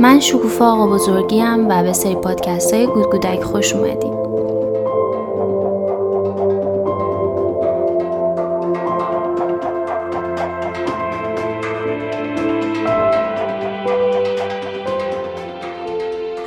من 0.00 0.20
شکوفا 0.20 0.72
آقا 0.72 0.86
بزرگیم 0.86 1.68
و 1.68 1.82
به 1.82 1.92
سری 1.92 2.14
پادکست 2.14 2.74
های 2.74 2.86
گودگودک 2.86 3.42
خوش 3.42 3.74
اومدیم 3.74 4.16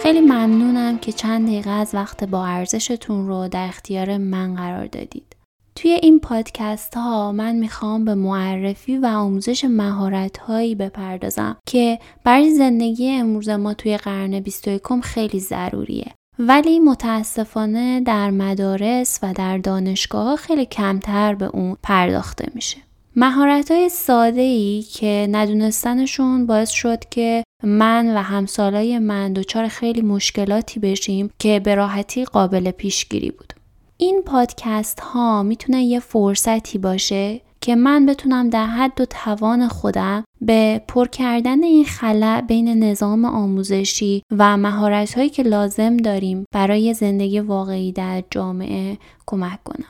خیلی 0.03 0.21
ممنونم 0.21 0.97
که 0.97 1.11
چند 1.11 1.47
دقیقه 1.47 1.69
از 1.69 1.95
وقت 1.95 2.23
با 2.23 2.45
ارزشتون 2.45 3.27
رو 3.27 3.47
در 3.47 3.67
اختیار 3.67 4.17
من 4.17 4.55
قرار 4.55 4.85
دادید. 4.85 5.38
توی 5.81 5.91
این 5.91 6.19
پادکست 6.19 6.93
ها 6.93 7.31
من 7.31 7.55
می‌خوام 7.55 8.05
به 8.05 8.15
معرفی 8.15 8.97
و 8.97 9.05
آموزش 9.05 9.63
مهارت 9.63 10.37
هایی 10.37 10.75
بپردازم 10.75 11.57
که 11.65 11.99
برای 12.23 12.53
زندگی 12.53 13.11
امروز 13.11 13.49
ما 13.49 13.73
توی 13.73 13.97
قرن 13.97 14.39
21 14.39 14.81
خیلی 15.03 15.39
ضروریه. 15.39 16.11
ولی 16.39 16.79
متاسفانه 16.79 18.01
در 18.01 18.29
مدارس 18.29 19.19
و 19.23 19.33
در 19.33 19.57
دانشگاه 19.57 20.35
خیلی 20.35 20.65
کمتر 20.65 21.35
به 21.35 21.45
اون 21.45 21.77
پرداخته 21.83 22.45
میشه. 22.55 22.77
مهارت 23.15 23.71
های 23.71 23.89
ساده 23.89 24.41
ای 24.41 24.81
که 24.81 25.27
ندونستنشون 25.31 26.45
باعث 26.45 26.69
شد 26.69 26.99
که 27.09 27.43
من 27.63 28.15
و 28.15 28.21
همسالای 28.21 28.99
من 28.99 29.33
دچار 29.33 29.67
خیلی 29.67 30.01
مشکلاتی 30.01 30.79
بشیم 30.79 31.29
که 31.39 31.59
به 31.59 31.75
راحتی 31.75 32.25
قابل 32.25 32.71
پیشگیری 32.71 33.31
بود. 33.31 33.58
این 34.01 34.21
پادکست 34.25 34.99
ها 34.99 35.43
می‌تونه 35.43 35.83
یه 35.83 35.99
فرصتی 35.99 36.77
باشه 36.77 37.41
که 37.61 37.75
من 37.75 38.05
بتونم 38.05 38.49
در 38.49 38.65
حد 38.65 39.01
و 39.01 39.05
توان 39.05 39.67
خودم 39.67 40.23
به 40.41 40.81
پر 40.87 41.07
کردن 41.07 41.63
این 41.63 41.85
خلع 41.85 42.41
بین 42.41 42.83
نظام 42.83 43.25
آموزشی 43.25 44.23
و 44.37 44.57
مهارت 44.57 45.17
هایی 45.17 45.29
که 45.29 45.43
لازم 45.43 45.97
داریم 45.97 46.45
برای 46.51 46.93
زندگی 46.93 47.39
واقعی 47.39 47.91
در 47.91 48.23
جامعه 48.31 48.97
کمک 49.25 49.59
کنم. 49.63 49.85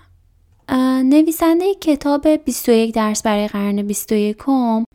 نویسنده 1.10 1.74
کتاب 1.74 2.28
21 2.28 2.94
درس 2.94 3.24
برای 3.24 3.48
قرن 3.48 3.82
21 3.82 4.38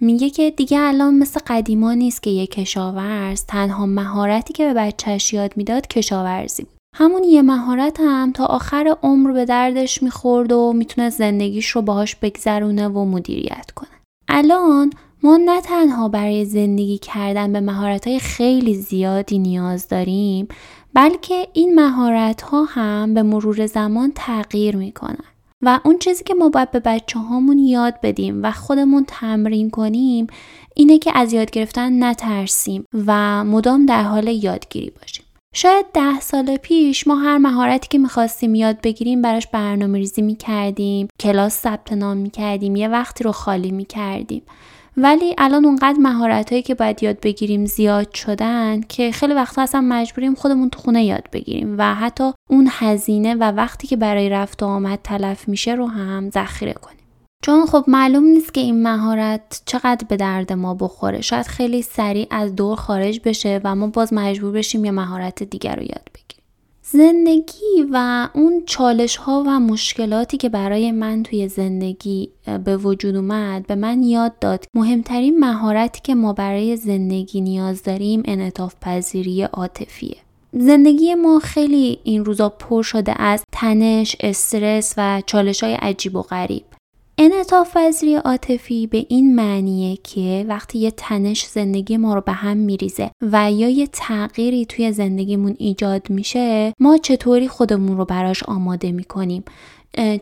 میگه 0.01 0.31
که 0.31 0.51
دیگه 0.51 0.79
الان 0.81 1.19
مثل 1.19 1.41
قدیما 1.47 1.95
نیست 1.95 2.23
که 2.23 2.31
یک 2.31 2.51
کشاورز 2.51 3.45
تنها 3.45 3.87
مهارتی 3.87 4.53
که 4.53 4.67
به 4.67 4.75
بچهش 4.75 5.33
یاد 5.33 5.53
می‌داد 5.57 5.87
کشاورزی. 5.87 6.67
همون 6.97 7.25
یه 7.25 7.43
مهارت 7.43 8.01
هم 8.01 8.33
تا 8.33 8.47
آخر 8.47 8.97
عمر 9.03 9.33
به 9.33 9.45
دردش 9.45 10.03
می‌خورد 10.03 10.53
و 10.53 10.73
می‌تونه 10.73 11.11
زندگیش 11.11 11.69
رو 11.69 11.83
باهاش 11.83 12.17
بگذرونه 12.17 12.89
و 12.89 13.05
مدیریت 13.05 13.71
کنه. 13.75 13.89
الان 14.29 14.91
ما 15.23 15.37
نه 15.37 15.61
تنها 15.61 16.09
برای 16.09 16.45
زندگی 16.45 16.99
کردن 16.99 17.53
به 17.53 17.61
مهارت 17.61 18.19
خیلی 18.19 18.75
زیادی 18.75 19.39
نیاز 19.39 19.89
داریم 19.89 20.49
بلکه 20.95 21.49
این 21.53 21.75
مهارت 21.75 22.43
ها 22.43 22.65
هم 22.65 23.15
به 23.15 23.23
مرور 23.23 23.67
زمان 23.67 24.13
تغییر 24.15 24.77
می‌کنن. 24.77 25.25
و 25.63 25.81
اون 25.85 25.99
چیزی 25.99 26.25
که 26.25 26.35
ما 26.35 26.49
باید 26.49 26.71
به 26.71 26.81
بچه 26.81 27.19
هامون 27.19 27.59
یاد 27.59 27.95
بدیم 28.03 28.43
و 28.43 28.53
خودمون 28.53 29.05
تمرین 29.09 29.71
کنیم 29.71 30.27
اینه 30.75 30.99
که 30.99 31.13
از 31.15 31.33
یاد 31.33 31.51
گرفتن 31.51 32.05
نترسیم 32.05 32.85
و 33.07 33.45
مدام 33.45 33.87
در 33.87 34.03
حال 34.03 34.29
یادگیری 34.29 34.93
باشیم. 35.01 35.24
شاید 35.57 35.87
ده 35.95 36.21
سال 36.21 36.57
پیش 36.57 37.07
ما 37.07 37.17
هر 37.17 37.39
مهارتی 37.39 37.89
که 37.89 37.99
می‌خواستیم 37.99 38.55
یاد 38.55 38.81
بگیریم 38.81 39.23
براش 39.23 39.47
برنامه 39.47 39.99
ریزی 39.99 40.23
می‌کردیم، 40.23 41.09
کلاس 41.21 41.61
ثبت 41.61 41.93
نام 41.93 42.17
می‌کردیم، 42.17 42.77
یه 42.77 42.89
وقتی 42.89 43.25
رو 43.25 43.33
خالی 43.33 43.71
می‌کردیم. 43.71 44.43
ولی 44.97 45.35
الان 45.39 45.65
اونقدر 45.65 45.99
مهارت 45.99 46.51
هایی 46.51 46.63
که 46.63 46.75
باید 46.75 47.03
یاد 47.03 47.21
بگیریم 47.21 47.65
زیاد 47.65 48.15
شدن 48.15 48.81
که 48.81 49.13
خیلی 49.13 49.35
وقتا 49.35 49.63
اصلا 49.63 49.81
مجبوریم 49.81 50.35
خودمون 50.35 50.71
تو 50.71 50.79
خونه 50.79 51.05
یاد 51.05 51.29
بگیریم 51.33 51.75
و 51.79 51.95
حتی 51.95 52.33
اون 52.51 52.69
هزینه 52.71 53.35
و 53.35 53.43
وقتی 53.43 53.87
که 53.87 53.97
برای 53.97 54.29
رفت 54.29 54.63
و 54.63 54.67
آمد 54.67 54.99
تلف 55.05 55.49
میشه 55.49 55.75
رو 55.75 55.87
هم 55.87 56.31
ذخیره 56.31 56.73
کنیم 56.73 57.04
چون 57.45 57.67
خب 57.67 57.85
معلوم 57.89 58.25
نیست 58.25 58.55
که 58.55 58.61
این 58.61 58.83
مهارت 58.83 59.63
چقدر 59.67 60.07
به 60.09 60.17
درد 60.17 60.53
ما 60.53 60.75
بخوره. 60.75 61.21
شاید 61.21 61.47
خیلی 61.47 61.83
سریع 61.83 62.27
از 62.31 62.57
دور 62.57 62.77
خارج 62.77 63.21
بشه 63.25 63.61
و 63.65 63.75
ما 63.75 63.87
باز 63.87 64.13
مجبور 64.13 64.53
بشیم 64.53 64.85
یه 64.85 64.91
مهارت 64.91 65.43
دیگر 65.43 65.77
رو 65.77 65.83
یاد 65.83 66.09
بگیریم. 66.15 66.45
زندگی 66.83 67.89
و 67.93 68.29
اون 68.35 68.63
چالش 68.67 69.17
ها 69.17 69.45
و 69.47 69.61
مشکلاتی 69.61 70.37
که 70.37 70.49
برای 70.49 70.93
من 70.93 71.23
توی 71.23 71.49
زندگی 71.49 72.31
به 72.65 72.77
وجود 72.77 73.17
اومد 73.17 73.67
به 73.67 73.75
من 73.75 74.03
یاد 74.03 74.39
داد. 74.39 74.65
مهمترین 74.75 75.39
مهارتی 75.39 76.01
که 76.05 76.15
ما 76.15 76.33
برای 76.33 76.77
زندگی 76.77 77.41
نیاز 77.41 77.83
داریم 77.83 78.23
انعطاف 78.25 78.75
پذیری 78.81 79.43
عاطفیه. 79.43 80.17
زندگی 80.53 81.15
ما 81.15 81.39
خیلی 81.39 81.99
این 82.05 82.25
روزا 82.25 82.49
پر 82.49 82.83
شده 82.83 83.23
از 83.23 83.45
تنش، 83.53 84.17
استرس 84.21 84.95
و 84.97 85.23
چالش 85.27 85.63
های 85.63 85.75
عجیب 85.75 86.17
و 86.17 86.23
غریب. 86.23 86.65
انعطاف 87.19 87.77
پذیری 87.77 88.15
عاطفی 88.15 88.87
به 88.87 89.07
این 89.09 89.35
معنیه 89.35 89.97
که 89.97 90.45
وقتی 90.49 90.79
یه 90.79 90.91
تنش 90.91 91.47
زندگی 91.47 91.97
ما 91.97 92.15
رو 92.15 92.21
به 92.21 92.33
هم 92.33 92.57
میریزه 92.57 93.11
و 93.23 93.53
یا 93.53 93.69
یه 93.69 93.87
تغییری 93.87 94.67
توی 94.67 94.93
زندگیمون 94.93 95.57
ایجاد 95.59 96.11
میشه 96.11 96.73
ما 96.81 96.99
چطوری 96.99 97.49
خودمون 97.49 97.97
رو 97.97 98.05
براش 98.05 98.43
آماده 98.43 98.93
می‌کنیم؟ 98.93 99.45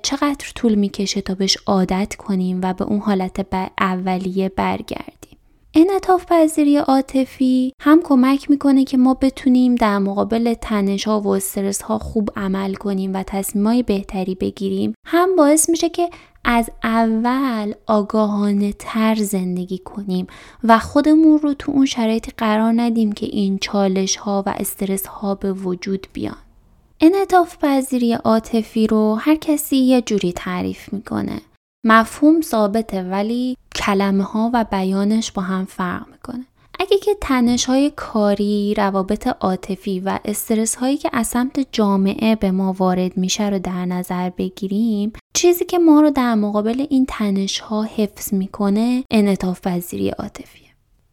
چقدر 0.02 0.46
طول 0.54 0.74
می‌کشه 0.74 1.20
تا 1.20 1.34
بهش 1.34 1.56
عادت 1.66 2.14
کنیم 2.14 2.60
و 2.62 2.74
به 2.74 2.84
اون 2.84 3.00
حالت 3.00 3.46
اولیه 3.80 4.48
برگردیم؟ 4.48 5.38
انعطاف 5.74 6.26
پذیری 6.26 6.76
عاطفی 6.76 7.72
هم 7.80 8.00
کمک 8.04 8.50
می‌کنه 8.50 8.84
که 8.84 8.96
ما 8.96 9.14
بتونیم 9.14 9.74
در 9.74 9.98
مقابل 9.98 10.54
تنش 10.54 11.04
ها 11.04 11.20
و 11.20 11.28
استرس 11.28 11.82
ها 11.82 11.98
خوب 11.98 12.30
عمل 12.36 12.74
کنیم 12.74 13.14
و 13.14 13.22
تصمیم 13.22 13.66
های 13.66 13.82
بهتری 13.82 14.34
بگیریم. 14.34 14.94
هم 15.06 15.36
باعث 15.36 15.70
میشه 15.70 15.88
که 15.88 16.10
از 16.44 16.70
اول 16.82 17.72
آگاهانه 17.86 18.72
تر 18.72 19.14
زندگی 19.14 19.78
کنیم 19.78 20.26
و 20.64 20.78
خودمون 20.78 21.38
رو 21.38 21.54
تو 21.54 21.72
اون 21.72 21.86
شرایطی 21.86 22.32
قرار 22.36 22.72
ندیم 22.76 23.12
که 23.12 23.26
این 23.26 23.58
چالش 23.58 24.16
ها 24.16 24.42
و 24.46 24.54
استرس 24.56 25.06
ها 25.06 25.34
به 25.34 25.52
وجود 25.52 26.06
بیان. 26.12 26.36
انعطاف 27.00 27.56
پذیری 27.58 28.12
عاطفی 28.12 28.86
رو 28.86 29.14
هر 29.14 29.34
کسی 29.34 29.76
یه 29.76 30.02
جوری 30.02 30.32
تعریف 30.32 30.92
می‌کنه. 30.92 31.40
مفهوم 31.84 32.40
ثابته 32.40 33.02
ولی 33.02 33.56
کلمه 33.74 34.24
ها 34.24 34.50
و 34.54 34.64
بیانش 34.64 35.32
با 35.32 35.42
هم 35.42 35.64
فرق 35.64 36.08
می‌کنه. 36.08 36.46
اگه 36.82 36.98
که 36.98 37.16
تنش 37.20 37.64
های 37.64 37.92
کاری، 37.96 38.74
روابط 38.76 39.26
عاطفی 39.26 40.00
و 40.00 40.18
استرس 40.24 40.74
هایی 40.74 40.96
که 40.96 41.10
از 41.12 41.26
سمت 41.26 41.66
جامعه 41.72 42.34
به 42.34 42.50
ما 42.50 42.72
وارد 42.72 43.16
میشه 43.16 43.48
رو 43.48 43.58
در 43.58 43.86
نظر 43.86 44.30
بگیریم 44.30 45.12
چیزی 45.34 45.64
که 45.64 45.78
ما 45.78 46.00
رو 46.00 46.10
در 46.10 46.34
مقابل 46.34 46.86
این 46.90 47.06
تنش 47.08 47.58
ها 47.60 47.82
حفظ 47.82 48.34
می‌کنه 48.34 49.04
انعطاف 49.10 49.60
پذیری 49.60 50.08
عاطفیه. 50.08 50.68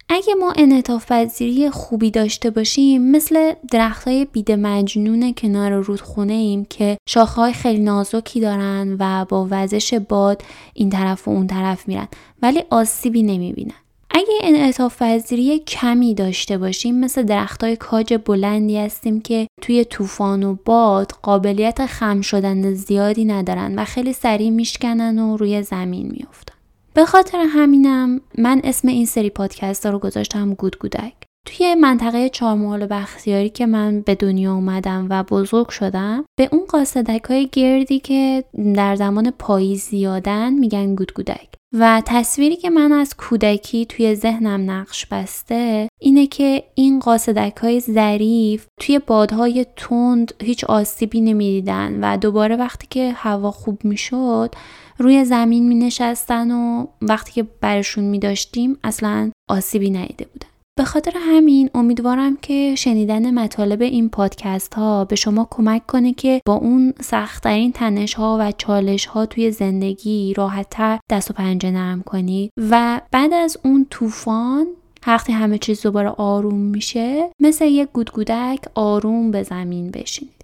اگه 0.10 0.36
ما 0.36 0.54
انعطاف 0.58 1.12
پذیری 1.12 1.70
خوبی 1.70 2.12
داشته 2.12 2.50
باشیم 2.50 3.12
مثل 3.12 3.54
درخت 3.72 4.08
های 4.08 4.26
بید 4.26 4.52
مجنون 4.52 5.34
کنار 5.34 5.72
رودخونه 5.72 6.34
ایم 6.34 6.66
که 6.66 6.98
شاخه 7.10 7.42
های 7.42 7.54
خیلی 7.54 7.80
نازکی 7.80 8.40
دارن 8.40 8.96
و 9.00 9.26
با 9.26 9.48
وزش 9.52 9.94
باد 9.94 10.42
این 10.74 10.90
طرف 10.90 11.28
و 11.28 11.32
اون 11.32 11.48
طرف 11.48 11.88
میرن 11.88 12.08
ولی 12.42 12.64
آسیبی 12.70 13.24
نمی‌بینن. 13.24 13.74
اگه 14.12 14.34
انعطاف 14.42 15.02
پذیری 15.02 15.60
کمی 15.60 16.14
داشته 16.14 16.58
باشیم 16.58 17.00
مثل 17.00 17.24
درختای 17.24 17.76
کاج 17.76 18.20
بلندی 18.26 18.78
هستیم 18.78 19.22
که 19.22 19.48
توی 19.62 19.86
طوفان 19.86 20.44
و 20.44 20.58
باد 20.66 21.12
قابلیت 21.22 21.86
خم 21.86 22.22
شدن 22.22 22.74
زیادی 22.74 23.26
ندارن 23.26 23.80
و 23.80 23.86
خیلی 23.86 24.14
سریع 24.14 24.50
میشکنن 24.50 25.20
و 25.20 25.38
روی 25.38 25.64
زمین 25.64 26.12
میافتن. 26.12 26.56
به 26.94 27.06
خاطر 27.06 27.38
همینم 27.50 28.22
من 28.38 28.62
اسم 28.64 28.88
این 28.88 29.06
سری 29.06 29.30
پادکست 29.30 29.86
رو 29.86 30.00
گذاشتم 30.00 30.54
گودگودک. 30.54 31.14
توی 31.46 31.76
منطقه 31.76 32.30
چهارمحال 32.30 32.86
بختیاری 32.86 33.50
که 33.50 33.66
من 33.66 34.02
به 34.02 34.16
دنیا 34.16 34.54
اومدم 34.54 35.08
و 35.10 35.24
بزرگ 35.24 35.70
شدم 35.70 36.26
به 36.40 36.50
اون 36.52 36.66
قاصدک 36.66 37.24
های 37.24 37.50
گردی 37.52 38.00
که 38.00 38.44
در 38.76 38.96
زمان 38.96 39.32
پاییز 39.32 39.84
زیادن 39.84 40.54
میگن 40.54 40.96
گودگودک. 40.96 41.50
و 41.74 42.02
تصویری 42.06 42.56
که 42.56 42.70
من 42.70 42.92
از 42.92 43.18
کودکی 43.18 43.86
توی 43.86 44.16
ذهنم 44.16 44.72
نقش 44.72 45.06
بسته 45.06 45.88
اینه 46.02 46.28
که 46.28 46.64
این 46.76 47.00
قاصدک 47.00 47.58
های 47.58 47.80
ظریف 47.80 48.68
توی 48.80 49.00
بادهای 49.00 49.66
تند 49.76 50.34
هیچ 50.44 50.64
آسیبی 50.64 51.22
نمی‌دیدن 51.22 52.00
و 52.02 52.18
دوباره 52.18 52.56
وقتی 52.56 52.88
که 52.90 53.12
هوا 53.12 53.52
خوب 53.52 53.86
می‌شد 53.86 54.56
روی 54.98 55.26
زمین 55.26 55.68
می 55.68 55.76
نشستن 55.76 56.52
و 56.52 56.88
وقتی 57.02 57.32
که 57.32 57.44
برشون 57.62 58.04
می 58.04 58.20
داشتیم 58.20 58.78
اصلا 58.84 59.32
آسیبی 59.50 59.90
ندیده 59.90 60.26
بودن. 60.26 60.50
به 60.80 60.86
خاطر 60.86 61.12
همین 61.16 61.70
امیدوارم 61.74 62.38
که 62.38 62.76
شنیدن 62.76 63.34
مطالب 63.34 63.82
این 63.82 64.10
پادکست 64.10 64.74
ها 64.74 65.06
به 65.06 65.16
شما 65.16 65.48
کمک 65.52 65.86
کنه 65.86 66.14
که 66.14 66.42
با 66.46 66.54
اون 66.54 66.94
سختترین 67.02 67.72
تنش 67.72 68.14
ها 68.14 68.38
و 68.40 68.52
چالش 68.52 69.06
ها 69.06 69.26
توی 69.26 69.52
زندگی 69.52 70.34
راحتتر 70.34 71.00
دست 71.10 71.32
و 71.32 71.34
پنجه 71.34 71.72
نرم 71.72 72.02
کنید 72.02 72.52
و 72.58 73.02
بعد 73.12 73.34
از 73.34 73.58
اون 73.64 73.88
طوفان 73.90 74.68
وقتی 75.08 75.34
همه 75.34 75.58
چیز 75.58 75.82
دوباره 75.82 76.10
آروم 76.10 76.60
میشه 76.60 77.30
مثل 77.40 77.66
یک 77.66 77.90
گودگودک 77.94 78.60
آروم 78.76 79.32
به 79.32 79.44
زمین 79.44 79.92
بشینید 79.92 80.39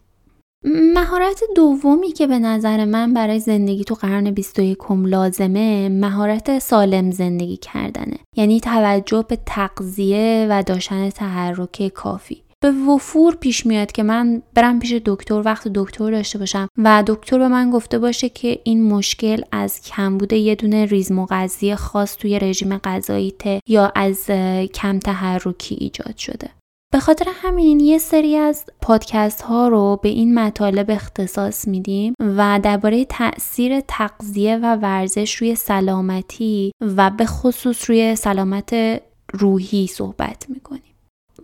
مهارت 0.68 1.44
دومی 1.56 2.12
که 2.12 2.28
به 2.28 2.40
نظر 2.40 2.86
من 2.86 3.14
برای 3.14 3.40
زندگی 3.40 3.84
تو 3.84 3.96
قرن 3.96 4.32
21 4.32 4.78
لازمه 4.92 5.90
مهارت 5.90 6.60
سالم 6.60 7.12
زندگی 7.12 7.58
کردنه. 7.58 8.18
یعنی 8.36 8.60
توجه 8.60 9.26
به 9.28 9.38
تغذیه 9.46 10.48
و 10.50 10.64
داشتن 10.64 11.10
تحرک 11.10 11.88
کافی. 11.88 12.42
به 12.60 12.72
وفور 12.72 13.36
پیش 13.36 13.66
میاد 13.66 13.92
که 13.92 14.04
من 14.04 14.42
برم 14.54 14.80
پیش 14.80 14.94
دکتر 15.06 15.42
وقت 15.46 15.68
دکتر 15.68 16.12
داشته 16.12 16.40
باشم 16.40 16.68
و 16.78 17.04
دکتر 17.08 17.40
به 17.40 17.48
من 17.48 17.72
گفته 17.72 18.00
باشه 18.00 18.30
که 18.30 18.60
این 18.64 18.84
مشکل 18.84 19.42
از 19.52 19.82
کمبود 19.82 20.34
یه 20.34 20.56
دونه 20.56 20.86
ریزم 20.86 21.20
و 21.20 21.28
خاص 21.76 22.18
توی 22.18 22.40
رژیم 22.40 22.78
غذاییته 22.78 23.60
یا 23.68 23.92
از 23.96 24.26
کم 24.74 25.00
تحرکی 25.00 25.76
ایجاد 25.76 26.18
شده. 26.18 26.50
به 26.96 27.02
خاطر 27.02 27.26
همین 27.42 27.80
یه 27.80 27.98
سری 27.98 28.36
از 28.36 28.66
پادکست 28.82 29.42
ها 29.42 29.68
رو 29.68 30.00
به 30.04 30.10
این 30.10 30.40
مطالب 30.40 30.92
اختصاص 30.92 31.68
میدیم 31.68 32.14
و 32.20 32.60
درباره 32.64 33.06
تاثیر 33.06 33.80
تغذیه 33.80 34.58
و 34.58 34.76
ورزش 34.76 35.36
روی 35.36 35.56
سلامتی 35.56 36.72
و 36.82 37.10
به 37.10 37.26
خصوص 37.26 37.90
روی 37.90 38.16
سلامت 38.16 39.02
روحی 39.34 39.88
صحبت 39.88 40.46
می‌کنیم. 40.50 40.85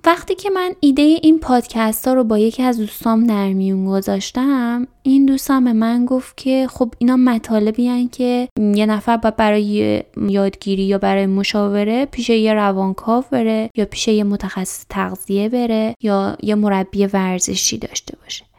وقتی 0.05 0.35
که 0.35 0.49
من 0.49 0.73
ایده 0.79 1.01
این 1.01 1.39
پادکست 1.39 2.07
ها 2.07 2.13
رو 2.13 2.23
با 2.23 2.37
یکی 2.37 2.63
از 2.63 2.77
دوستام 2.77 3.23
در 3.23 3.53
میون 3.53 3.85
گذاشتم 3.85 4.87
این 5.03 5.25
دوستم 5.25 5.63
به 5.63 5.73
من 5.73 6.05
گفت 6.05 6.37
که 6.37 6.67
خب 6.69 6.93
اینا 6.97 7.17
مطالبی 7.17 7.87
هن 7.87 8.07
که 8.09 8.49
یه 8.75 8.85
نفر 8.85 9.17
باید 9.17 9.35
برای 9.35 10.03
یادگیری 10.17 10.83
یا 10.83 10.97
برای 10.97 11.25
مشاوره 11.25 12.05
پیش 12.05 12.29
یه 12.29 12.53
روانکاو 12.53 13.23
بره 13.31 13.69
یا 13.75 13.85
پیش 13.85 14.07
یه 14.07 14.23
متخصص 14.23 14.85
تغذیه 14.89 15.49
بره 15.49 15.95
یا 16.01 16.37
یه 16.43 16.55
مربی 16.55 17.05
ورزشی 17.05 17.77
داشته 17.77 18.17
باشه. 18.23 18.50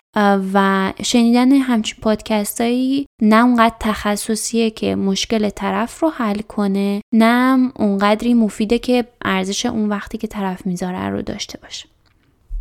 و 0.54 0.92
شنیدن 1.02 1.52
همچین 1.52 1.98
پادکستایی 2.02 3.06
نه 3.22 3.44
اونقدر 3.44 3.74
تخصصیه 3.80 4.70
که 4.70 4.96
مشکل 4.96 5.50
طرف 5.50 6.00
رو 6.00 6.08
حل 6.08 6.38
کنه 6.38 7.00
نه 7.14 7.70
اونقدری 7.76 8.34
مفیده 8.34 8.78
که 8.78 9.04
ارزش 9.24 9.66
اون 9.66 9.88
وقتی 9.88 10.18
که 10.18 10.26
طرف 10.26 10.66
می‌ذاره 10.66 11.08
رو 11.08 11.22
داشته 11.22 11.58
باشه. 11.62 11.86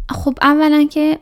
خب 0.09 0.33
اولا 0.41 0.83
که 0.83 1.19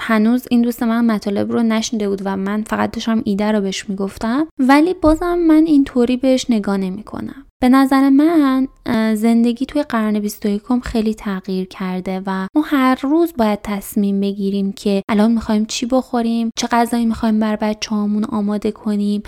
هنوز 0.00 0.46
این 0.50 0.62
دوست 0.62 0.82
من 0.82 1.04
مطالب 1.04 1.52
رو 1.52 1.62
نشنیده 1.62 2.08
بود 2.08 2.22
و 2.24 2.36
من 2.36 2.62
فقط 2.62 2.90
داشتم 2.90 3.22
ایده 3.24 3.52
رو 3.52 3.60
بهش 3.60 3.88
می‌گفتم 3.88 4.46
ولی 4.58 4.94
بازم 4.94 5.38
من 5.38 5.64
اینطوری 5.66 6.16
بهش 6.16 6.46
نگاه 6.48 6.76
نمی‌کنم. 6.76 7.46
به 7.64 7.70
نظر 7.70 8.08
من 8.08 8.68
زندگی 9.14 9.66
توی 9.66 9.82
قرن 9.82 10.20
21 10.20 10.62
خیلی 10.82 11.14
تغییر 11.14 11.66
کرده 11.66 12.22
و 12.26 12.48
ما 12.54 12.62
هر 12.62 12.98
روز 13.02 13.32
باید 13.38 13.58
تصمیم 13.62 14.20
بگیریم 14.20 14.72
که 14.72 15.02
الان 15.08 15.32
می‌خوایم 15.32 15.64
چی 15.64 15.86
بخوریم 15.86 16.50
چه 16.56 16.66
غذایی 16.66 17.06
می‌خوایم 17.06 17.40
بر 17.40 17.56
بچه 17.56 17.94
آماده 18.28 18.70
کنیم 18.70 19.22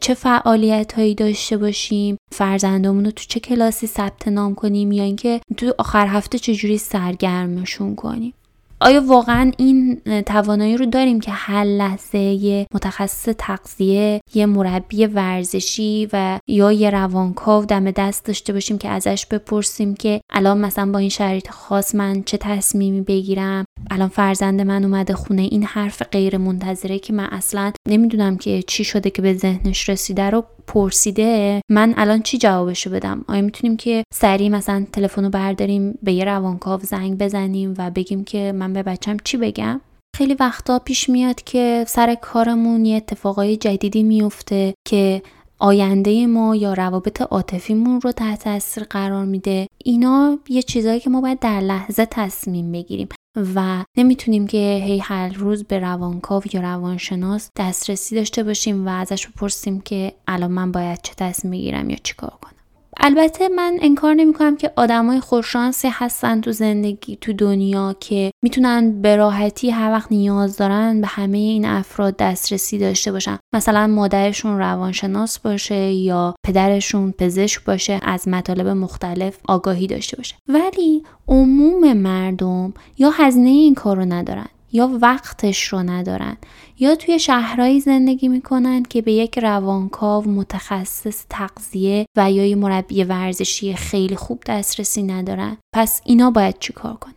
چه 0.00 0.14
فعالیت 0.14 0.92
هایی 0.92 1.14
داشته 1.14 1.56
باشیم 1.56 2.16
فرزندمون 2.32 3.04
رو 3.04 3.10
تو 3.10 3.24
چه 3.28 3.40
کلاسی 3.40 3.86
ثبت 3.86 4.28
نام 4.28 4.54
کنیم 4.54 4.92
یا 4.92 5.04
اینکه 5.04 5.40
تو 5.56 5.74
آخر 5.78 6.06
هفته 6.06 6.38
چجوری 6.38 6.78
سرگرمشون 6.78 7.94
کنیم. 7.94 8.34
آیا 8.80 9.02
واقعا 9.06 9.52
این 9.58 10.00
توانایی 10.26 10.76
رو 10.76 10.86
داریم 10.86 11.20
که 11.20 11.30
هر 11.30 11.64
لحظه 11.64 12.18
یه 12.18 12.66
متخصص 12.74 13.28
تغذیه 13.38 14.20
یه 14.34 14.46
مربی 14.46 15.06
ورزشی 15.06 16.08
و 16.12 16.38
یا 16.46 16.72
یه 16.72 16.90
روانکاو 16.90 17.64
دم 17.64 17.90
دست 17.90 18.24
داشته 18.24 18.52
باشیم 18.52 18.78
که 18.78 18.88
ازش 18.88 19.26
بپرسیم 19.26 19.94
که 19.94 20.20
الان 20.30 20.58
مثلا 20.58 20.92
با 20.92 20.98
این 20.98 21.08
شرایط 21.08 21.50
خاص 21.50 21.94
من 21.94 22.22
چه 22.22 22.36
تصمیمی 22.36 23.00
بگیرم؟ 23.00 23.64
الان 23.90 24.08
فرزند 24.08 24.60
من 24.60 24.84
اومده 24.84 25.14
خونه 25.14 25.42
این 25.42 25.64
حرف 25.64 26.02
غیر 26.02 26.36
منتظره 26.38 26.98
که 26.98 27.12
من 27.12 27.26
اصلا 27.26 27.72
نمی‌دونم 27.88 28.36
که 28.36 28.62
چی 28.62 28.84
شده 28.84 29.10
که 29.10 29.22
به 29.22 29.34
ذهنش 29.34 29.88
رسیده 29.88 30.30
رو 30.30 30.44
پرسیده 30.66 31.60
من 31.70 31.94
الان 31.96 32.22
چی 32.22 32.38
جوابشو 32.38 32.90
بدم؟ 32.90 33.24
آیا 33.28 33.42
می‌تونیم 33.42 33.76
که 33.76 34.04
سریع 34.14 34.48
مثلا 34.48 34.86
تلفن 34.92 35.24
رو 35.24 35.30
برداریم 35.30 35.98
به 36.02 36.12
یه 36.12 36.24
روانکاو 36.24 36.80
زنگ 36.80 37.18
بزنیم 37.18 37.74
و 37.78 37.90
بگیم 37.90 38.24
که 38.24 38.52
من 38.52 38.72
به 38.72 38.82
بچم 38.82 39.16
چی 39.24 39.36
بگم؟ 39.36 39.80
خیلی 40.16 40.34
وقتا 40.34 40.78
پیش 40.78 41.08
میاد 41.08 41.42
که 41.42 41.84
سر 41.88 42.14
کارمون 42.14 42.84
یه 42.84 42.96
اتفاقای 42.96 43.56
جدیدی 43.56 44.02
میفته 44.02 44.74
که 44.88 45.22
آینده 45.58 46.26
ما 46.26 46.56
یا 46.56 46.74
روابط 46.74 47.22
عاطفیمون 47.22 48.00
رو 48.00 48.12
تحت 48.12 48.44
تاثیر 48.44 48.84
قرار 48.84 49.24
میده. 49.24 49.66
اینا 49.84 50.38
یه 50.48 50.62
چیزهایی 50.62 51.00
که 51.00 51.10
ما 51.10 51.20
باید 51.20 51.38
در 51.38 51.60
لحظه 51.60 52.06
تصمیم 52.10 52.72
بگیریم. 52.72 53.08
و 53.54 53.84
نمی‌تونیم 53.96 54.46
که 54.46 54.82
هی 54.84 54.98
هر 54.98 55.28
روز 55.28 55.64
به 55.64 55.78
روانکاو 55.78 56.42
یا 56.52 56.60
روانشناس 56.60 57.50
دسترسی 57.56 58.14
داشته 58.14 58.42
باشیم 58.42 58.86
و 58.86 58.90
ازش 58.90 59.26
بپرسیم 59.26 59.80
که 59.80 60.12
الان 60.28 60.50
من 60.50 60.72
باید 60.72 61.02
چه 61.02 61.14
تصمیم 61.16 61.52
بگیرم 61.52 61.90
یا 61.90 61.96
چیکار 62.02 62.30
کنم. 62.42 62.55
البته 63.00 63.48
من 63.48 63.78
انکار 63.80 64.14
نمی 64.14 64.32
کنم 64.32 64.56
که 64.56 64.72
آدمای 64.76 65.20
خوششانسی 65.20 65.88
هستن 65.92 66.40
تو 66.40 66.52
زندگی 66.52 67.16
تو 67.16 67.32
دنیا 67.32 67.96
که 68.00 68.30
می‌تونن 68.42 69.02
به 69.02 69.16
راحتی 69.16 69.70
هر 69.70 69.90
وقت 69.90 70.12
نیاز 70.12 70.56
دارن 70.56 71.00
به 71.00 71.06
همه 71.06 71.38
این 71.38 71.64
افراد 71.64 72.16
دسترسی 72.16 72.78
داشته 72.78 73.12
باشن. 73.12 73.38
مثلا 73.54 73.86
مادرشون 73.86 74.58
روانشناس 74.58 75.38
باشه 75.38 75.92
یا 75.92 76.34
پدرشون 76.46 77.12
پزشک 77.18 77.64
باشه 77.64 78.00
از 78.02 78.28
مطالب 78.28 78.68
مختلف 78.68 79.38
آگاهی 79.48 79.86
داشته 79.86 80.16
باشه. 80.16 80.34
ولی 80.48 81.02
عموم 81.28 81.92
مردم 81.92 82.74
یا 82.98 83.10
هزینه 83.10 83.50
این 83.50 83.74
کار 83.74 83.96
رو 83.96 84.04
ندارن. 84.04 84.48
یا 84.72 84.98
وقتش 85.02 85.64
رو 85.64 85.78
ندارن. 85.78 86.36
یا 86.78 86.94
توی 86.94 87.18
شهرهایی 87.18 87.80
زندگی 87.80 88.28
می‌کنن 88.28 88.82
که 88.82 89.02
به 89.02 89.12
یک 89.12 89.38
روانکاو 89.38 90.28
متخصص 90.28 91.24
تغذیه 91.30 92.06
و 92.16 92.32
یا 92.32 92.46
یه 92.46 92.56
مربی 92.56 93.04
ورزشی 93.04 93.74
خیلی 93.74 94.16
خوب 94.16 94.42
دسترسی 94.46 95.02
ندارن. 95.02 95.56
پس 95.74 96.00
اینا 96.04 96.30
باید 96.30 96.58
چیکار 96.58 96.94
کنن؟ 96.94 97.12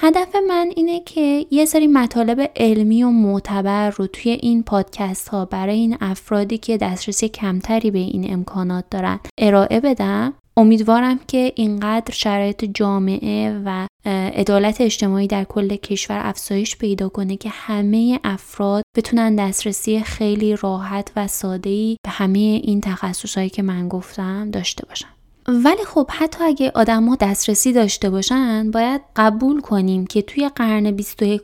هدف 0.00 0.36
من 0.48 0.70
اینه 0.76 1.00
که 1.00 1.46
یه 1.50 1.64
سری 1.64 1.86
مطالب 1.86 2.50
علمی 2.56 3.02
و 3.02 3.10
معتبر 3.10 3.90
رو 3.90 4.06
توی 4.06 4.32
این 4.32 4.62
پادکست 4.62 5.28
ها 5.28 5.44
برای 5.44 5.76
این 5.76 5.96
افرادی 6.00 6.58
که 6.58 6.76
دسترسی 6.76 7.28
کمتری 7.28 7.90
به 7.90 7.98
این 7.98 8.32
امکانات 8.32 8.84
دارن 8.90 9.20
ارائه 9.38 9.80
بدم. 9.80 10.34
امیدوارم 10.56 11.20
که 11.28 11.52
اینقدر 11.56 12.14
شرایط 12.14 12.64
جامعه 12.64 13.62
و 13.64 13.86
عدالت 14.10 14.80
اجتماعی 14.80 15.26
در 15.26 15.44
کل 15.44 15.76
کشور 15.76 16.20
افزایش 16.22 16.76
پیدا 16.76 17.08
کنه 17.08 17.36
که 17.36 17.48
همه 17.48 18.20
افراد 18.24 18.82
بتونن 18.96 19.36
دسترسی 19.36 20.00
خیلی 20.00 20.56
راحت 20.56 21.12
و 21.16 21.26
ساده‌ای 21.26 21.96
به 22.04 22.10
همه 22.10 22.38
این 22.38 22.80
تخصصهایی 22.80 23.50
که 23.50 23.62
من 23.62 23.88
گفتم 23.88 24.50
داشته 24.50 24.86
باشن. 24.86 25.13
ولی 25.48 25.84
خب 25.84 26.10
حتی 26.10 26.44
اگه 26.44 26.72
آدما 26.74 27.16
دسترسی 27.16 27.72
داشته 27.72 28.10
باشن 28.10 28.70
باید 28.70 29.00
قبول 29.16 29.60
کنیم 29.60 30.06
که 30.06 30.22
توی 30.22 30.48
قرن 30.48 30.90
21 30.90 31.40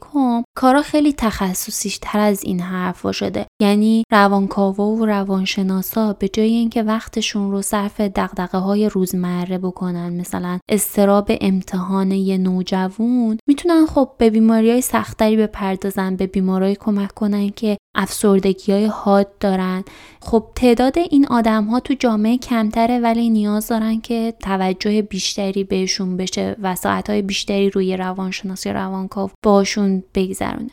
کارا 0.56 0.82
خیلی 0.82 1.12
تخصصیش 1.12 1.98
تر 2.02 2.18
از 2.18 2.44
این 2.44 2.60
حرفا 2.60 3.12
شده. 3.12 3.46
یعنی 3.62 4.04
روانکاوا 4.12 4.86
و 4.86 5.06
روانشناسا 5.06 6.12
به 6.12 6.28
جای 6.28 6.48
اینکه 6.48 6.82
وقتشون 6.82 7.50
رو 7.50 7.62
صرف 7.62 8.00
دقدقه 8.00 8.58
های 8.58 8.88
روزمره 8.88 9.58
بکنن 9.58 10.20
مثلا 10.20 10.58
استراب 10.68 11.30
امتحان 11.40 12.10
یه 12.10 12.38
نوجوون 12.38 13.38
می‌تونن 13.48 13.86
خب 13.86 14.10
به 14.18 14.30
بیماری 14.30 14.70
های 14.70 14.80
سختری 14.80 15.36
بپردازن 15.36 16.16
به 16.16 16.26
بیمارای 16.26 16.76
کمک 16.76 17.14
کنن 17.14 17.48
که 17.48 17.76
افسردگی 17.94 18.72
های 18.72 18.86
حاد 18.86 19.38
دارن. 19.38 19.84
خب 20.20 20.46
تعداد 20.54 20.98
این 20.98 21.26
آدم 21.26 21.64
ها 21.64 21.80
تو 21.80 21.94
جامعه 21.94 22.38
کمتره 22.38 22.98
ولی 22.98 23.30
نیاز 23.30 23.68
دارن 23.68 24.00
که 24.00 24.34
توجه 24.40 25.02
بیشتری 25.02 25.64
بهشون 25.64 26.16
بشه 26.16 26.56
و 26.62 26.74
ساعت 26.74 27.10
های 27.10 27.22
بیشتری 27.22 27.70
روی 27.70 27.96
روانشناسی 27.96 28.70
روانکاو 28.70 29.30
باشون 29.42 30.04
بگذرونه. 30.14 30.70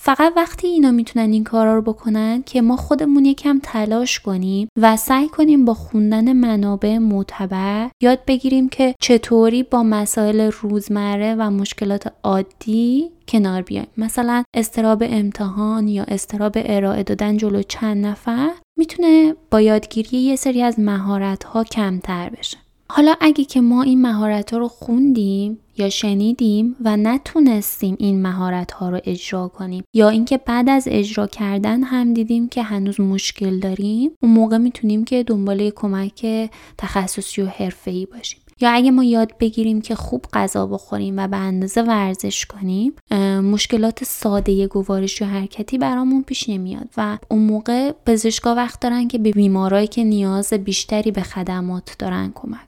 فقط 0.00 0.32
وقتی 0.36 0.66
اینا 0.66 0.90
می‌تونن 0.90 1.32
این 1.32 1.44
کارا 1.44 1.74
رو 1.74 1.82
بکنن 1.82 2.42
که 2.42 2.62
ما 2.62 2.76
خودمون 2.76 3.24
یکم 3.24 3.60
تلاش 3.62 4.20
کنیم 4.20 4.68
و 4.76 4.96
سعی 4.96 5.28
کنیم 5.28 5.64
با 5.64 5.74
خوندن 5.74 6.32
منابع 6.32 6.98
معتبر 6.98 7.90
یاد 8.02 8.18
بگیریم 8.26 8.68
که 8.68 8.94
چطوری 9.00 9.62
با 9.62 9.82
مسائل 9.82 10.40
روزمره 10.40 11.34
و 11.34 11.50
مشکلات 11.50 12.12
عادی 12.22 13.10
کنار 13.28 13.62
بیایم. 13.62 13.86
مثلا 13.96 14.44
استراب 14.54 15.02
امتحان 15.06 15.88
یا 15.88 16.04
استراب 16.08 16.52
ارائه 16.56 17.02
دادن 17.02 17.36
جلو 17.36 17.62
چند 17.62 18.06
نفر 18.06 18.50
می‌تونه 18.78 19.34
با 19.50 19.60
یادگیری 19.60 20.18
یه 20.18 20.36
سری 20.36 20.62
از 20.62 20.80
مهارت 20.80 21.44
ها 21.44 21.64
کمتر 21.64 22.28
بشه. 22.28 22.56
حالا 22.90 23.14
اگه 23.20 23.44
که 23.44 23.60
ما 23.60 23.82
این 23.82 24.02
مهارت 24.02 24.50
ها 24.52 24.58
رو 24.58 24.68
خوندیم 24.68 25.58
یا 25.76 25.88
شنیدیم 25.88 26.76
و 26.84 26.96
نتونستیم 26.96 27.96
این 27.98 28.22
مهارت 28.22 28.72
ها 28.72 28.90
رو 28.90 29.00
اجرا 29.04 29.48
کنیم 29.48 29.84
یا 29.94 30.08
اینکه 30.08 30.36
بعد 30.38 30.68
از 30.68 30.88
اجرا 30.90 31.26
کردن 31.26 31.82
هم 31.82 32.14
دیدیم 32.14 32.48
که 32.48 32.62
هنوز 32.62 33.00
مشکل 33.00 33.60
داریم 33.60 34.10
اون 34.22 34.32
موقع 34.32 34.58
می‌تونیم 34.58 35.04
که 35.04 35.22
دنبال 35.22 35.70
کمک 35.70 36.50
تخصصی 36.78 37.42
و 37.42 37.46
حرفه‌ای 37.46 38.06
باشیم. 38.06 38.40
یا 38.60 38.70
اگه 38.70 38.90
ما 38.90 39.04
یاد 39.04 39.32
بگیریم 39.40 39.80
که 39.80 39.94
خوب 39.94 40.24
غذا 40.32 40.66
بخوریم 40.66 41.14
و 41.18 41.28
به 41.28 41.36
اندازه 41.36 41.82
ورزش 41.82 42.46
کنیم 42.46 42.92
مشکلات 43.40 44.04
ساده 44.04 44.66
گوارش 44.66 45.22
و 45.22 45.24
حرکتی 45.24 45.78
برامون 45.78 46.22
پیش 46.22 46.48
نمیاد 46.48 46.88
و 46.96 47.18
اون 47.30 47.42
موقع 47.42 47.92
پزشکا 48.06 48.54
وقت 48.54 48.80
دارن 48.80 49.08
که 49.08 49.18
به 49.18 49.30
بیمارایی 49.30 49.86
که 49.86 50.04
نیاز 50.04 50.52
بیشتری 50.52 51.10
به 51.10 51.22
خدمات 51.22 51.96
دارن 51.98 52.32
کمک 52.34 52.67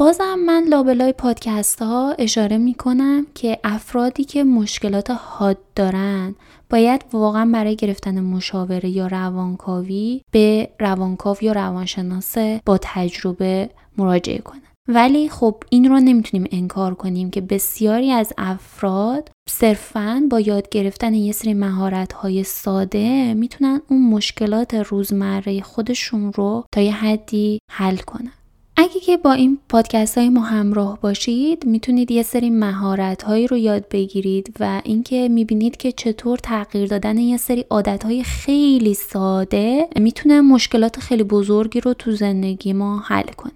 بازم 0.00 0.38
من 0.46 0.64
لابلای 0.68 1.12
پادکست 1.12 1.82
ها 1.82 2.14
اشاره 2.18 2.58
می 2.58 2.74
کنم 2.74 3.26
که 3.34 3.58
افرادی 3.64 4.24
که 4.24 4.44
مشکلات 4.44 5.10
حاد 5.10 5.58
دارن 5.76 6.34
باید 6.70 7.04
واقعا 7.12 7.50
برای 7.52 7.76
گرفتن 7.76 8.20
مشاوره 8.20 8.88
یا 8.88 9.06
روانکاوی 9.06 10.22
به 10.32 10.70
روانکاو 10.78 11.36
یا 11.42 11.52
روانشناس 11.52 12.38
با 12.66 12.78
تجربه 12.82 13.70
مراجعه 13.98 14.38
کنن. 14.38 14.62
ولی 14.88 15.28
خب 15.28 15.62
این 15.70 15.88
رو 15.88 16.00
نمی‌تونیم 16.00 16.48
انکار 16.52 16.94
کنیم 16.94 17.30
که 17.30 17.40
بسیاری 17.40 18.10
از 18.12 18.32
افراد 18.38 19.30
صرفا 19.48 20.22
با 20.30 20.40
یاد 20.40 20.68
گرفتن 20.68 21.14
یه 21.14 21.32
سری 21.32 21.54
مهارت 21.54 22.12
های 22.12 22.44
ساده 22.44 23.34
می‌تونن 23.34 23.80
اون 23.88 24.10
مشکلات 24.10 24.74
روزمره 24.74 25.62
خودشون 25.62 26.32
رو 26.32 26.64
تا 26.72 26.80
یه 26.80 26.92
حدی 26.92 27.58
حل 27.70 27.96
کنن. 27.96 28.32
اگه 28.80 29.00
که 29.00 29.16
با 29.16 29.32
این 29.32 29.58
پادکست 29.68 30.18
های 30.18 30.28
ما 30.28 30.40
همراه 30.40 31.00
باشید 31.00 31.66
می‌تونید 31.66 32.10
یه 32.10 32.22
سری 32.22 32.50
مهارت 32.50 33.22
هایی 33.22 33.46
رو 33.46 33.56
یاد 33.56 33.88
بگیرید 33.88 34.56
و 34.60 34.80
اینکه 34.84 35.28
می‌بینید 35.28 35.76
که 35.76 35.92
چطور 35.92 36.38
تغییر 36.38 36.86
دادن 36.88 37.18
یه 37.18 37.36
سری 37.36 37.64
عادت 37.70 38.04
های 38.04 38.22
خیلی 38.22 38.94
ساده 38.94 39.88
می‌تونه 39.96 40.40
مشکلات 40.40 41.00
خیلی 41.00 41.22
بزرگی 41.22 41.80
رو 41.80 41.94
تو 41.94 42.12
زندگی 42.12 42.72
ما 42.72 42.98
حل 42.98 43.26
کنه. 43.36 43.52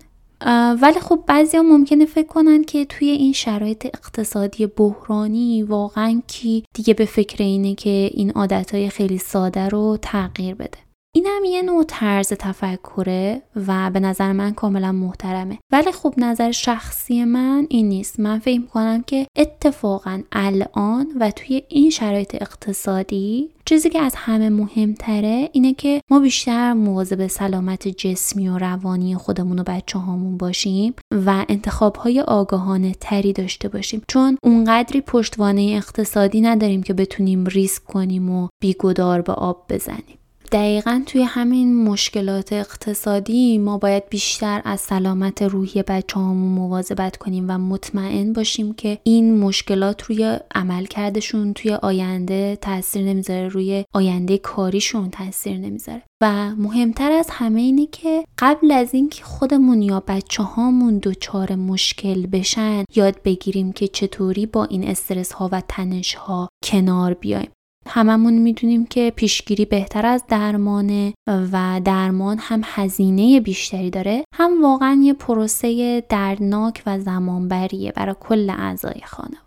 ولی 0.83 1.01
خب 1.01 1.25
بعضی 1.27 1.57
هم 1.57 1.67
ممکنه 1.67 2.07
فکر 2.07 2.27
کنن 2.27 2.65
که 2.65 2.85
توی 2.85 3.09
این 3.09 3.33
شرایط 3.33 3.87
اقتصادی 3.87 4.67
بحرانی 4.67 5.63
واقعا 5.63 6.23
کی 6.27 6.65
دیگه 6.75 6.95
به 6.95 7.05
فکر 7.05 7.45
اینه 7.45 7.75
که 7.75 8.11
این 8.15 8.31
عادت 8.31 8.89
خیلی 8.89 9.19
ساده 9.19 9.69
رو 9.69 9.99
تغییر 10.03 10.55
بده. 10.55 10.79
این 11.17 11.27
هم 11.27 11.45
یه 11.45 11.63
نوع 11.63 11.85
طرز 11.89 12.29
تفکره 12.29 13.43
و 13.67 13.91
به 13.91 14.01
نظر 14.01 14.33
من 14.33 14.55
کاملا 14.55 14.93
محترمه. 14.93 15.59
ولی 15.73 15.93
خب 15.93 16.15
نظر 16.17 16.51
شخصی 16.51 17.25
من 17.25 17.67
این 17.71 17.89
نیست. 17.89 18.21
من 18.21 18.39
فکر 18.39 18.63
کنم 18.63 19.03
که 19.03 19.27
اتفاقا 19.39 20.23
الان 20.33 21.07
و 21.21 21.31
توی 21.31 21.63
این 21.69 21.91
شرایط 21.91 22.35
اقتصادی 22.41 23.51
چیزی 23.65 23.91
که 23.91 23.99
از 23.99 24.15
همه 24.17 24.49
مهمتره 24.49 25.49
اینه 25.53 25.75
که 25.75 26.01
ما 26.11 26.21
بیشتر 26.21 26.73
مواظب 26.73 27.27
سلامت 27.27 27.89
جسمی 27.89 28.49
و 28.49 28.59
روانی 28.59 29.15
خودمون 29.15 29.59
و 29.59 29.63
بچه 29.63 29.99
هامون 29.99 30.37
باشیم 30.37 30.95
و 31.27 31.45
انتخاب 31.49 31.97
های 31.97 32.21
آگاهانه 32.21 32.93
تری 33.01 33.33
داشته 33.33 33.69
باشیم. 33.69 34.03
چون 34.09 34.39
اونقدری 34.43 35.01
پشتوانه 35.01 35.63
اقتصادی 35.77 36.41
نداریم 36.41 36.83
که 36.83 36.95
بتونیم 36.95 37.47
ریسک 37.47 37.85
کنیم 37.85 38.31
و 38.31 38.49
بیگدار 38.63 39.23
به 39.23 39.33
آب 39.33 39.65
بزنیم. 39.69 40.19
دقیقا 40.55 41.03
توی 41.07 41.23
همین 41.23 41.85
مشکلات 41.85 42.53
اقتصادی 42.53 43.59
ما 43.59 43.79
باید 43.79 44.09
بیشتر 44.11 44.63
از 44.65 44.81
سلامت 44.81 45.43
روحی 45.43 45.83
بچه 45.83 46.21
همون 46.21 46.53
مواظبت 46.53 47.17
کنیم 47.17 47.45
و 47.49 47.59
مطمئن 47.59 48.33
باشیم 48.33 48.75
که 48.75 48.99
این 49.03 49.39
مشکلات 49.39 50.03
روی 50.03 50.39
عملکردشون 50.55 51.53
توی 51.53 51.73
آینده 51.73 52.57
تاثیر 52.57 53.03
نمی‌ذاره 53.03 53.49
روی 53.49 53.85
آینده 53.95 54.39
کاریشون 54.39 55.11
تاثیر 55.11 55.59
نمی‌ذاره. 55.59 56.03
و 56.23 56.55
مهمتر 56.55 57.13
از 57.13 57.29
همه 57.31 57.61
اینه 57.61 57.87
که 57.87 58.25
قبل 58.39 58.71
از 58.71 58.95
اینکه 58.95 59.25
خودمون 59.25 59.83
یا 59.83 60.03
بچه 60.09 60.43
هامون 60.43 60.99
دچار 61.03 61.55
مشکل 61.55 62.27
بشن 62.27 62.85
یاد 62.97 63.23
بگیریم 63.23 63.73
که 63.73 63.89
چطوری 63.89 64.47
با 64.47 64.65
این 64.65 64.89
استرس 64.89 65.33
ها 65.33 65.49
و 65.53 65.63
تنش 65.69 66.15
ها 66.15 66.49
کنار 66.65 67.15
بیایم. 67.15 67.51
هممون 67.89 68.33
می‌دونیم 68.33 68.87
که 68.87 69.13
پیشگیری 69.17 69.65
بهتر 69.65 70.07
از 70.07 70.25
درمانه 70.29 71.15
و 71.27 71.81
درمان 71.85 72.39
هم 72.41 72.61
هزینه 72.65 73.41
بیشتری 73.41 73.91
داره 73.91 74.25
هم 74.35 74.63
واقعا 74.63 75.01
یه 75.03 75.13
پروسه 75.13 76.01
دردناک 76.09 76.83
و 76.87 77.01
زمانبریه 77.01 77.93
برای 77.93 78.15
کل 78.21 78.51
اعضای 78.51 79.01
خانواده. 79.05 79.45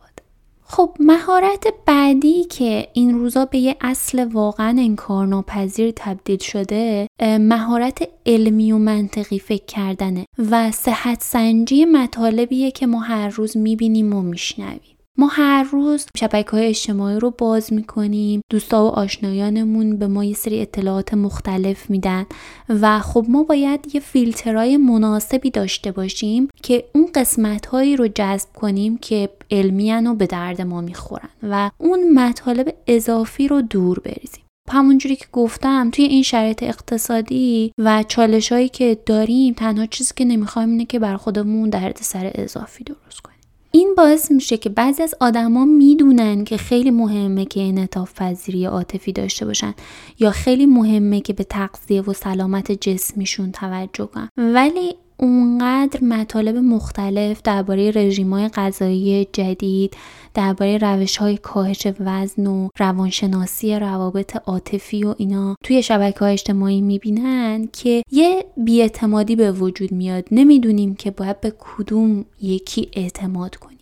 خب 0.69 0.97
مهارت 0.99 1.67
بعدی 1.85 2.43
که 2.43 2.87
این 2.93 3.19
روزا 3.19 3.45
به 3.45 3.57
یه 3.57 3.75
اصل 3.81 4.25
واقعا 4.25 4.75
انکارناپذیر 4.79 5.93
تبدیل 5.95 6.39
شده 6.39 7.07
مهارت 7.21 8.09
علمی 8.25 8.71
و 8.71 8.77
منطقی 8.77 9.39
فکر 9.39 9.65
کردنه 9.65 10.25
و 10.51 10.71
صحت 10.71 11.23
سنجی 11.23 11.85
مطالبیه 11.85 12.71
که 12.71 12.87
ما 12.87 12.99
هر 12.99 13.29
روز 13.29 13.57
می‌بینیم 13.57 14.13
و 14.13 14.21
میشنویم. 14.21 14.96
ما 15.19 15.27
هر 15.27 15.63
روز 15.63 16.05
شبکه 16.17 16.51
های 16.51 16.65
اجتماعی 16.65 17.19
رو 17.19 17.33
باز 17.37 17.73
می‌کنیم. 17.73 18.41
دوستا 18.51 18.85
و 18.85 18.87
آشنایانمون 18.87 19.97
به 19.97 20.07
ما 20.07 20.23
یه 20.23 20.33
سری 20.33 20.61
اطلاعات 20.61 21.13
مختلف 21.13 21.89
میدن 21.89 22.25
و 22.69 22.99
خب 22.99 23.25
ما 23.29 23.43
باید 23.43 23.95
یه 23.95 24.01
فیلترهای 24.01 24.77
مناسبی 24.77 25.51
داشته 25.51 25.91
باشیم 25.91 26.47
که 26.63 26.83
اون 26.95 27.09
قسمت 27.15 27.65
هایی 27.65 27.95
رو 27.95 28.07
جذب 28.07 28.49
کنیم 28.55 28.97
که 28.97 29.29
علمیان 29.51 30.07
و 30.07 30.15
به 30.15 30.25
درد 30.25 30.61
ما 30.61 30.81
می‌خورن 30.81 31.29
و 31.43 31.71
اون 31.77 32.13
مطالب 32.13 32.75
اضافی 32.87 33.47
رو 33.47 33.61
دور 33.61 33.99
بریزیم. 33.99 34.43
همونجوری 34.69 35.15
که 35.15 35.25
گفتم 35.31 35.89
توی 35.91 36.05
این 36.05 36.23
شرایط 36.23 36.63
اقتصادی 36.63 37.71
و 37.77 38.03
چالش 38.07 38.51
هایی 38.51 38.69
که 38.69 38.97
داریم 39.05 39.53
تنها 39.53 39.85
چیزی 39.85 40.13
که 40.15 40.25
نمی‌خوایم 40.25 40.69
اینه 40.69 40.85
که 40.85 40.99
بر 40.99 41.17
خودمون 41.17 41.69
درد 41.69 41.99
سر 42.01 42.31
اضافی 42.35 42.83
درست 42.83 43.21
کنیم. 43.21 43.36
این 43.71 43.93
باعث 43.97 44.31
میشه 44.31 44.57
که 44.57 44.69
بعضی 44.69 45.03
از 45.03 45.15
آدما 45.19 45.65
می‌دونن 45.65 46.43
که 46.43 46.57
خیلی 46.57 46.91
مهمه 46.91 47.45
که 47.45 47.61
انعطاف 47.61 48.13
پذیری 48.13 48.65
عاطفی 48.65 49.11
داشته 49.11 49.45
باشن 49.45 49.73
یا 50.19 50.31
خیلی 50.31 50.65
مهمه 50.65 51.21
که 51.21 51.33
به 51.33 51.43
تغذیه 51.43 52.01
و 52.01 52.13
سلامت 52.13 52.71
جسمیشون 52.71 53.51
توجه 53.51 54.05
کنن. 54.05 54.29
ولی 54.37 54.95
اونقدر 55.19 56.03
مطالب 56.03 56.55
مختلف 56.57 57.41
درباره 57.41 57.91
رژیمای 57.91 58.47
غذایی 58.47 59.27
جدید 59.33 59.97
درباره 60.33 60.77
روش 60.77 61.17
های 61.17 61.37
کاهش 61.37 61.87
وزن 61.99 62.47
و 62.47 62.69
روانشناسی 62.79 63.79
روابط 63.79 64.35
عاطفی 64.35 65.03
و 65.03 65.15
اینا 65.17 65.55
توی 65.63 65.83
شبکه 65.83 66.19
های 66.19 66.33
اجتماعی 66.33 66.81
می‌بینن 66.81 67.67
که 67.73 68.03
یه 68.11 68.45
بیاعتمادی 68.57 69.35
به 69.35 69.51
وجود 69.51 69.91
میاد. 69.91 70.25
نمی‌دونیم 70.31 70.95
که 70.95 71.11
باید 71.11 71.41
به 71.41 71.53
کدوم 71.59 72.25
یکی 72.41 72.89
اعتماد 72.93 73.55
کنیم. 73.55 73.76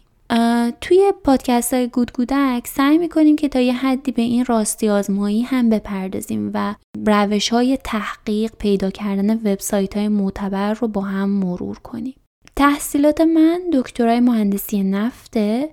توی 0.81 1.13
پادکست 1.23 1.73
های 1.73 1.87
گود 1.87 2.13
گودک 2.13 2.67
سعی 2.67 2.97
می‌کنیم 2.97 3.35
که 3.35 3.49
تا 3.49 3.59
یه 3.59 3.73
حدی 3.73 4.11
به 4.11 4.21
این 4.21 4.45
راستی 4.45 4.89
آزمایی 4.89 5.41
هم 5.41 5.69
بپردازیم 5.69 6.51
و 6.53 6.75
روش 7.05 7.49
های 7.49 7.77
تحقیق 7.83 8.51
پیدا 8.59 8.89
کردن 8.89 9.33
وبسایت 9.33 9.97
های 9.97 10.07
معتبر 10.07 10.73
رو 10.73 10.87
با 10.87 11.01
هم 11.01 11.29
مرور 11.29 11.79
کنیم. 11.79 12.15
تحصیلات 12.57 13.21
من 13.21 13.61
دکترای 13.73 14.19
مهندسی 14.19 14.83
نفته 14.83 15.69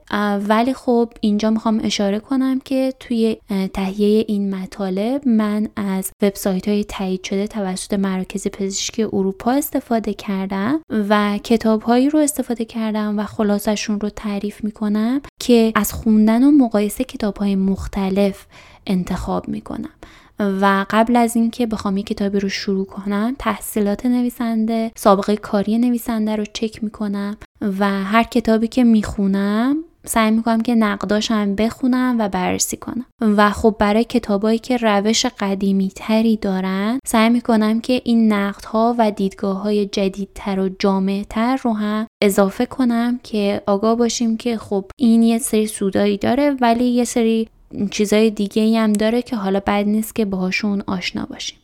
ولی 0.49 0.75
خب 0.75 1.13
اینجا 1.21 1.51
می‌خوام 1.51 1.81
اشاره 1.85 2.19
کنم 2.21 2.61
که 2.61 2.95
توی 3.01 3.37
تهیه 3.75 4.25
این 4.29 4.55
مطالب 4.55 5.29
من 5.29 5.69
از 5.77 6.11
وبسایت 6.23 6.69
های 6.69 6.85
تایید 6.85 7.25
شده 7.25 7.47
توسط 7.47 7.95
مراکز 7.95 8.49
پزشکی 8.49 9.03
اروپا 9.03 9.53
استفاده 9.53 10.15
کردم 10.15 10.81
و 10.91 11.39
کتاب 11.45 11.83
هایی 11.83 12.11
رو 12.11 12.19
استفاده 12.19 12.65
کردم 12.65 13.19
و 13.19 13.25
خلاصشون 13.25 14.01
رو 14.01 14.09
تعریف 14.09 14.65
می‌کنم 14.65 15.23
که 15.41 15.73
از 15.75 15.93
خوندن 15.93 16.45
و 16.45 16.51
مقایسه 16.51 17.05
کتاب 17.05 17.37
های 17.37 17.57
مختلف 17.57 18.47
انتخاب 18.87 19.49
می‌کنم. 19.49 19.91
و 20.39 20.87
قبل 20.91 21.17
از 21.17 21.37
اینکه 21.37 21.67
بخوام 21.67 21.97
یک 21.97 22.07
کتابی 22.07 22.41
رو 22.41 22.49
شروع 22.49 22.87
کنم 22.87 23.37
تحصیلات 23.39 24.07
نویسنده 24.07 24.93
سابقه 24.97 25.37
کاری 25.37 25.79
نویسنده 25.79 26.37
رو 26.37 26.45
چک 26.53 26.85
می‌کنم 26.85 27.37
و 27.79 27.89
هر 28.05 28.23
کتابی 28.23 28.69
که 28.69 28.85
می‌خونم 28.85 29.77
سعی 30.07 30.31
می‌کنم 30.31 30.61
که 30.61 30.75
نقداشم 30.75 31.55
بخونم 31.55 32.17
و 32.19 32.29
بررسی 32.29 32.77
کنم. 32.77 33.07
و 33.21 33.51
خب 33.51 33.77
برای 33.79 34.05
کتابایی 34.05 34.59
که 34.59 34.77
روش 34.77 35.27
قدیمی 35.27 35.93
تری 35.97 36.37
دارن 36.37 36.99
سعی 37.07 37.31
می‌کنم 37.31 37.81
که 37.81 38.03
این 38.05 38.33
نقدها 38.33 38.95
و 38.99 39.11
دیدگاه 39.11 39.63
های 39.63 39.87
جدیدتر 39.87 40.61
و 40.61 40.69
جامعتر 40.79 41.57
رو 41.57 41.73
هم 41.73 42.07
اضافه 42.23 42.67
کنم 42.67 43.21
که 43.23 43.63
آگاه 43.67 43.97
باشیم 43.97 44.37
که 44.37 44.59
خب 44.59 44.85
این 44.99 45.23
یه 45.23 45.39
سری 45.39 45.67
سودایی 45.67 46.19
داره 46.19 46.57
ولی 46.61 46.85
یه 46.85 47.05
سری 47.05 47.49
چیزای 47.91 48.31
دیگه 48.31 48.63
ای 48.63 48.77
هم 48.77 48.93
داره 48.93 49.23
که 49.23 49.37
حالا 49.37 49.61
بد 49.61 49.85
نیست 49.87 50.15
که 50.15 50.25
باهاشون 50.25 50.83
آشنا 50.87 51.27
باشیم. 51.31 51.59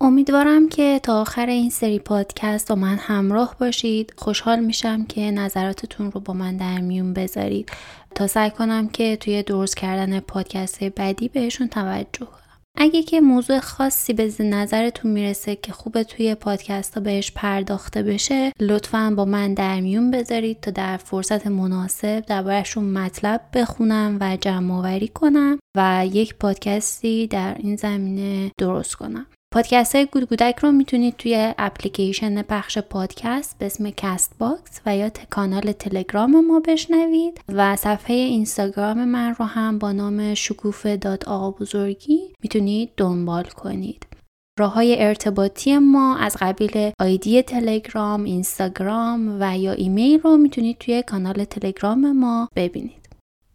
امیدوارم 0.00 0.68
که 0.68 1.00
تا 1.02 1.20
آخر 1.20 1.46
این 1.46 1.70
سری 1.70 1.98
پادکست 1.98 2.68
با 2.68 2.74
من 2.74 2.96
همراه 2.96 3.56
باشید. 3.60 4.14
خوشحال 4.16 4.60
میشم 4.60 5.04
که 5.04 5.20
نظراتتون 5.30 6.12
رو 6.12 6.20
با 6.20 6.34
من 6.34 6.56
در 6.56 6.80
میون 6.80 7.12
بذارید. 7.12 7.70
تا 8.14 8.26
سعی 8.26 8.50
کنم 8.50 8.88
که 8.88 9.16
توی 9.16 9.42
درست 9.42 9.76
کردن 9.76 10.20
پادکست 10.20 10.84
بعدی 10.84 11.28
بهشون 11.28 11.68
توجه 11.68 12.41
اگه 12.76 13.02
که 13.02 13.20
موضوع 13.20 13.60
خاصی 13.60 14.12
به 14.12 14.32
نظرتون 14.40 15.10
می‌رسه 15.10 15.56
که 15.56 15.72
خوبه 15.72 16.04
توی 16.04 16.34
پادکست 16.34 16.94
ها 16.94 17.00
بهش 17.00 17.32
پرداخته 17.32 18.02
بشه 18.02 18.52
لطفا 18.60 19.14
با 19.16 19.24
من 19.24 19.54
در 19.54 19.80
میون 19.80 20.10
بذارید 20.10 20.60
تا 20.60 20.70
در 20.70 20.96
فرصت 20.96 21.46
مناسب 21.46 22.20
دربارهشون 22.20 22.84
مطلب 22.84 23.40
بخونم 23.54 24.18
و 24.20 24.36
جمع 24.36 24.74
آوری 24.74 25.08
کنم 25.08 25.58
و 25.76 26.06
یک 26.12 26.34
پادکستی 26.34 27.26
در 27.26 27.56
این 27.58 27.76
زمینه 27.76 28.50
درست 28.58 28.94
کنم. 28.94 29.26
پادکست 29.52 29.94
های 29.94 30.06
گودگودک 30.06 30.58
رو 30.58 30.72
می‌تونید 30.72 31.16
توی 31.16 31.54
اپلیکیشن 31.58 32.42
پخش 32.42 32.78
پادکست 32.78 33.58
به 33.58 33.66
اسم 33.66 33.90
Castbox 33.90 34.80
و 34.86 34.96
یا 34.96 35.10
کانال 35.30 35.72
تلگرام 35.72 36.46
ما 36.46 36.60
بشنوید 36.60 37.40
و 37.48 37.76
صفحه 37.76 38.16
اینستاگرام 38.16 39.04
من 39.04 39.34
رو 39.38 39.44
هم 39.44 39.78
با 39.78 39.92
نام 39.92 40.34
شکوف 40.34 40.86
داد 40.86 41.24
آقا 41.24 41.50
بزرگی 41.50 42.20
می‌تونید 42.42 42.90
دنبال 42.96 43.44
کنید. 43.44 44.06
راه 44.58 44.72
های 44.72 45.02
ارتباطی 45.02 45.78
ما 45.78 46.16
از 46.16 46.36
قبیل 46.40 46.90
آیدی 47.00 47.42
تلگرام، 47.42 48.24
اینستاگرام 48.24 49.36
و 49.40 49.58
یا 49.58 49.72
ایمیل 49.72 50.20
رو 50.20 50.36
می‌تونید 50.36 50.78
توی 50.78 51.02
کانال 51.02 51.44
تلگرام 51.44 52.12
ما 52.12 52.48
ببینید. 52.56 53.01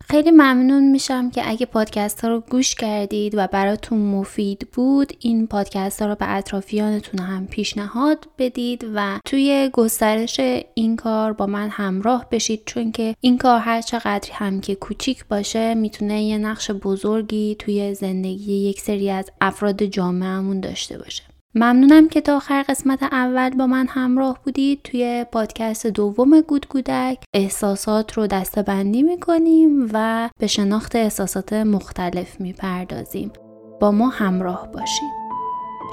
خیلی 0.10 0.32
ممنون 0.32 0.92
میشم 0.92 1.30
که 1.30 1.50
اگه 1.50 1.66
پادکست 1.66 2.22
ها 2.22 2.28
رو 2.28 2.40
گوش 2.40 2.76
کردید 2.76 3.34
و 3.36 3.48
براتون 3.48 4.00
مفید 4.00 4.68
بود 4.74 5.14
این 5.20 5.48
پادکست 5.48 6.02
ها 6.02 6.08
رو 6.08 6.16
به 6.16 6.36
اطرافیانتون 6.36 7.20
هم 7.20 7.48
پیشنهاد 7.48 8.28
بدید 8.38 8.86
و 8.96 9.20
توی 9.26 9.70
گسترش 9.74 10.40
این 10.74 10.96
کار 10.96 11.34
با 11.34 11.46
من 11.46 11.70
همراه 11.70 12.28
بشید 12.32 12.62
چون 12.66 12.92
که 12.92 13.16
این 13.22 13.38
کار 13.38 13.60
هر 13.60 13.82
چقدر 13.82 14.30
هم 14.34 14.62
که 14.62 14.76
کوچیک 14.76 15.26
باشه 15.26 15.74
می‌تونه 15.74 16.24
یه 16.24 16.38
نقش 16.38 16.72
بزرگی 16.72 17.56
توی 17.60 17.94
زندگی 17.94 18.54
یک 18.54 18.82
سری 18.82 19.10
از 19.10 19.32
افراد 19.42 19.84
جامعهمون 19.84 20.60
داشته 20.60 20.98
باشه. 20.98 21.24
ممنونم 21.58 22.08
که 22.08 22.22
تا 22.22 22.36
آخر 22.36 22.64
قسمت 22.70 23.04
اول 23.04 23.50
با 23.50 23.68
من 23.68 23.88
همراه 23.88 24.40
بودید 24.46 24.82
توی 24.84 25.26
پادکست 25.32 25.88
دوم 25.88 26.42
گود 26.42 26.68
گودک. 26.70 27.18
احساسات 27.34 28.14
رو 28.14 28.28
دسته 28.28 28.62
بندی 28.62 29.04
می‌کنیم 29.04 29.90
و 29.94 30.30
به 30.40 30.48
شناخت 30.48 30.96
احساسات 30.96 31.54
مختلف 31.54 32.42
می‌پردازیم. 32.42 33.32
با 33.80 33.92
ما 33.92 34.10
همراه 34.10 34.68
باشید 34.72 35.12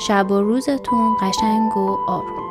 شب 0.00 0.30
و 0.30 0.40
روزتون 0.40 1.16
قشنگ 1.23 1.76
و 1.76 1.97
آروم. 2.09 2.43